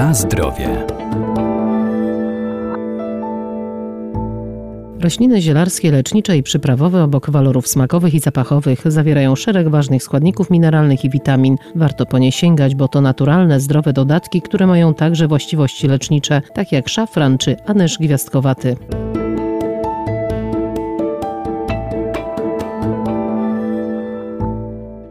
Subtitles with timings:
[0.00, 0.86] Na zdrowie.
[5.00, 11.04] Rośliny zielarskie, lecznicze i przyprawowe obok walorów smakowych i zapachowych zawierają szereg ważnych składników mineralnych
[11.04, 11.56] i witamin.
[11.74, 16.72] Warto po nie sięgać, bo to naturalne, zdrowe dodatki, które mają także właściwości lecznicze, tak
[16.72, 18.76] jak szafran czy anyż gwiazdkowaty.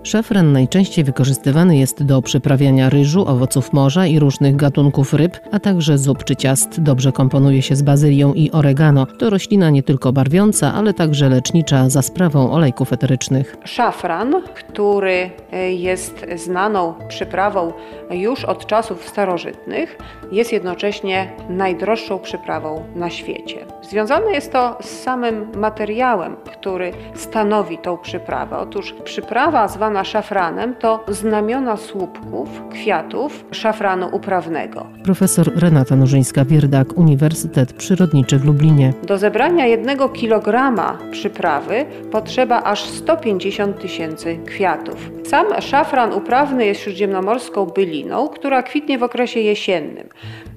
[0.10, 5.98] Szafran najczęściej wykorzystywany jest do przyprawiania ryżu, owoców morza i różnych gatunków ryb, a także
[5.98, 6.82] zup czy ciast.
[6.82, 9.06] Dobrze komponuje się z bazylią i oregano.
[9.06, 13.56] To roślina nie tylko barwiąca, ale także lecznicza za sprawą olejków eterycznych.
[13.64, 17.74] Szafran, który e, jest znaną przyprawą
[18.12, 19.98] już od czasów starożytnych,
[20.32, 23.66] jest jednocześnie najdroższą przyprawą na świecie.
[23.82, 28.58] Związane jest to z samym materiałem, który stanowi tą przyprawę.
[28.58, 34.86] Otóż przyprawa zwana szafranem to znamiona słupków, kwiatów szafranu uprawnego.
[35.04, 38.94] Profesor Renata Nożyńska-Wierdak, Uniwersytet Przyrodniczy w Lublinie.
[39.04, 45.12] Do zebrania jednego kilograma przyprawy potrzeba aż 150 tysięcy kwiatów.
[45.26, 50.08] Sam szafran uprawny jest śródziemnomorską byliną, która kwitnie w okresie jesiennym.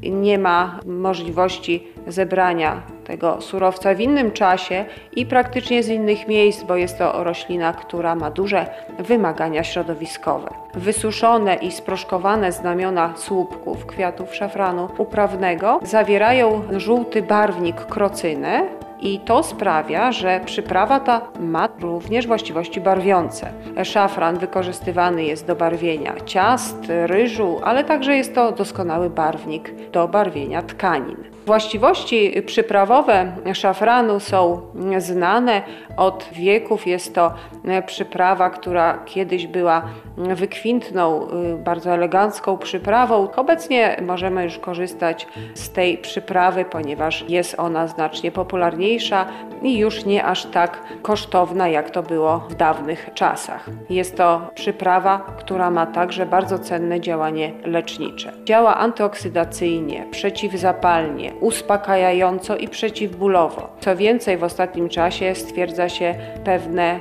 [0.03, 2.83] Nie ma możliwości zebrania
[3.13, 4.85] tego surowca w innym czasie
[5.17, 8.67] i praktycznie z innych miejsc, bo jest to roślina, która ma duże
[8.99, 10.49] wymagania środowiskowe.
[10.75, 18.63] Wysuszone i sproszkowane znamiona słupków kwiatów szafranu uprawnego zawierają żółty barwnik krocynę,
[19.01, 23.53] i to sprawia, że przyprawa ta ma również właściwości barwiące.
[23.85, 30.63] Szafran wykorzystywany jest do barwienia ciast, ryżu, ale także jest to doskonały barwnik do barwienia
[30.63, 31.32] tkanin.
[31.47, 34.61] Właściwości przyprawowe szafranu są
[34.99, 35.63] znane
[35.97, 36.87] od wieków.
[36.87, 37.35] Jest to
[37.87, 39.83] przyprawa, która kiedyś była
[40.17, 41.29] wykwintną,
[41.65, 43.29] bardzo elegancką przyprawą.
[43.37, 49.27] Obecnie możemy już korzystać z tej przyprawy, ponieważ jest ona znacznie popularniejsza
[49.63, 53.71] i już nie aż tak kosztowna, jak to było w dawnych czasach.
[53.91, 58.33] Jest to przyprawa, która ma także bardzo cenne działanie lecznicze.
[58.45, 63.69] Działa antyoksydacyjnie, przeciwzapalnie, uspokajająco i przeciwbólowo.
[63.81, 67.01] Co więcej, w ostatnim czasie stwierdza się pewne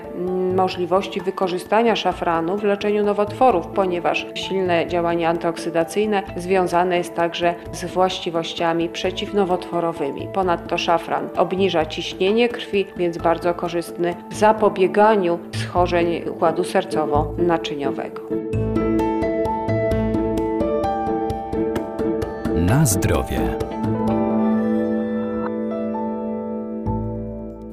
[0.55, 8.89] możliwości wykorzystania szafranu w leczeniu nowotworów, ponieważ silne działanie antyoksydacyjne związane jest także z właściwościami
[8.89, 10.27] przeciwnowotworowymi.
[10.33, 18.21] Ponadto szafran obniża ciśnienie krwi, więc bardzo korzystny w zapobieganiu schorzeń układu sercowo-naczyniowego.
[22.55, 23.39] Na zdrowie.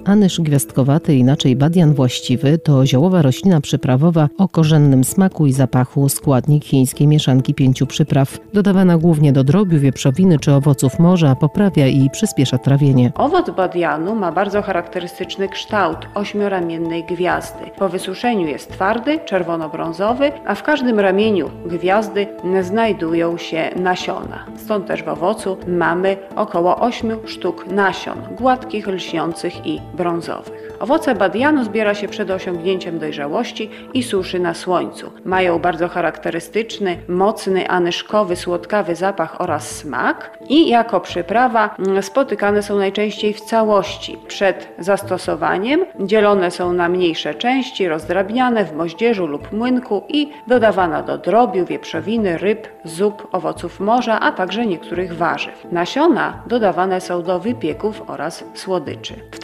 [0.08, 6.64] Anyż gwiazdkowaty, inaczej badian właściwy, to ziołowa roślina przyprawowa o korzennym smaku i zapachu, składnik
[6.64, 8.38] chińskiej mieszanki pięciu przypraw.
[8.52, 13.12] Dodawana głównie do drobiu, wieprzowiny czy owoców morza, poprawia i przyspiesza trawienie.
[13.14, 17.64] Owoc badianu ma bardzo charakterystyczny kształt ośmioramiennej gwiazdy.
[17.78, 22.26] Po wysuszeniu jest twardy, czerwono-brązowy, a w każdym ramieniu gwiazdy
[22.62, 24.44] znajdują się nasiona.
[24.56, 30.69] Stąd też w owocu mamy około 8 sztuk nasion, gładkich, lśniących i brązowych.
[30.81, 35.12] Owoce badianu zbiera się przed osiągnięciem dojrzałości i suszy na słońcu.
[35.25, 42.76] Mają bardzo charakterystyczny, mocny, anyszkowy, słodkawy zapach oraz smak i jako przyprawa mm, spotykane są
[42.76, 44.16] najczęściej w całości.
[44.28, 51.19] Przed zastosowaniem dzielone są na mniejsze części, rozdrabniane w moździerzu lub młynku i dodawana do
[51.19, 55.66] drobiu, wieprzowiny, ryb, zup, owoców morza, a także niektórych warzyw.
[55.72, 59.14] Nasiona dodawane są do wypieków oraz słodyczy.
[59.32, 59.38] W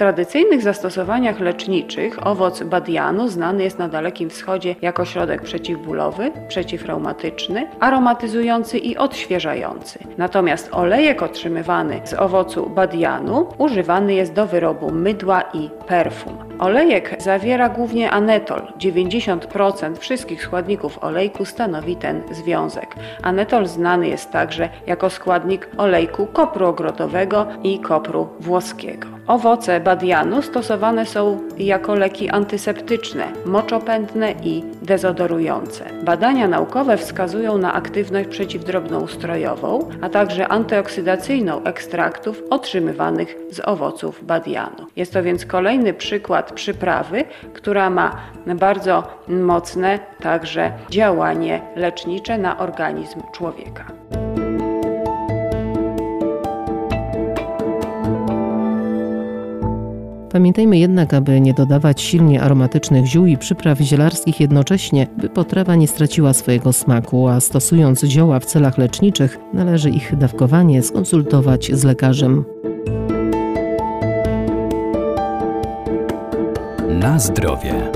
[0.45, 8.79] tradycyjnych zastosowaniach leczniczych owoc badianu znany jest na Dalekim Wschodzie jako środek przeciwbólowy, przeciwreumatyczny, aromatyzujący
[8.79, 9.99] i odświeżający.
[10.19, 16.45] Natomiast olejek otrzymywany z owocu badianu używany jest do wyrobu mydła i perfum.
[16.59, 18.63] Olejek zawiera głównie anetol.
[18.79, 22.95] 90% wszystkich składników olejku stanowi ten związek.
[23.23, 29.09] Anetol znany jest także jako składnik olejku kopru ogrodowego i kopru włoskiego.
[29.27, 35.85] Owoce badianu stosowane są jako leki antyseptyczne, moczopędne i dezodorujące.
[36.03, 44.87] Badania naukowe wskazują na aktywność przeciwdrobnoustrojową, a także antyoksydacyjną ekstraktów otrzymywanych z owoców badianu.
[44.97, 48.17] Jest to więc kolejny przykład przyprawy, która ma
[48.47, 53.85] bardzo mocne także działanie lecznicze na organizm człowieka.
[60.35, 65.89] Pamiętajmy jednak, aby nie dodawać silnie aromatycznych ziół i przypraw zielarskich jednocześnie, by potrawa nie
[65.89, 72.45] straciła swojego smaku, a stosując zioła w celach leczniczych, należy ich dawkowanie skonsultować z lekarzem.
[76.89, 77.91] Na zdrowie.